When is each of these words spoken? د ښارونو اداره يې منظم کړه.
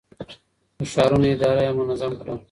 د 0.77 0.79
ښارونو 0.91 1.27
اداره 1.33 1.61
يې 1.67 1.71
منظم 1.79 2.11
کړه. 2.21 2.33